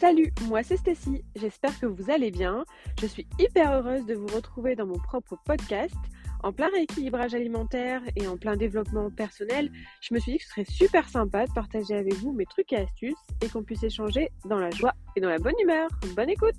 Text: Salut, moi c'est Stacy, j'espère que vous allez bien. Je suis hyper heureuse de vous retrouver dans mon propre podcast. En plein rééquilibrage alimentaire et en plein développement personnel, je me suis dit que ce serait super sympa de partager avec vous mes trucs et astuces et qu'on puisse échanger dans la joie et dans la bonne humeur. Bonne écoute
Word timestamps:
Salut, 0.00 0.32
moi 0.48 0.62
c'est 0.62 0.78
Stacy, 0.78 1.22
j'espère 1.36 1.78
que 1.78 1.84
vous 1.84 2.10
allez 2.10 2.30
bien. 2.30 2.64
Je 3.02 3.06
suis 3.06 3.26
hyper 3.38 3.70
heureuse 3.70 4.06
de 4.06 4.14
vous 4.14 4.28
retrouver 4.28 4.74
dans 4.74 4.86
mon 4.86 4.98
propre 4.98 5.36
podcast. 5.44 5.94
En 6.42 6.54
plein 6.54 6.70
rééquilibrage 6.70 7.34
alimentaire 7.34 8.00
et 8.16 8.26
en 8.26 8.38
plein 8.38 8.56
développement 8.56 9.10
personnel, 9.10 9.70
je 10.00 10.14
me 10.14 10.18
suis 10.18 10.32
dit 10.32 10.38
que 10.38 10.44
ce 10.44 10.50
serait 10.52 10.64
super 10.64 11.06
sympa 11.06 11.44
de 11.44 11.52
partager 11.52 11.94
avec 11.96 12.14
vous 12.14 12.32
mes 12.32 12.46
trucs 12.46 12.72
et 12.72 12.78
astuces 12.78 13.12
et 13.42 13.50
qu'on 13.50 13.62
puisse 13.62 13.82
échanger 13.82 14.30
dans 14.46 14.58
la 14.58 14.70
joie 14.70 14.94
et 15.16 15.20
dans 15.20 15.28
la 15.28 15.38
bonne 15.38 15.60
humeur. 15.62 15.90
Bonne 16.16 16.30
écoute 16.30 16.56